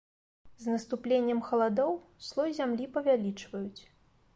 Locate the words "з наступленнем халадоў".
0.63-1.95